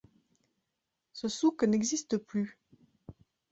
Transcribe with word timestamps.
Ce 1.13 1.27
souk 1.27 1.61
n'existe 1.63 2.17
plus. 2.17 2.57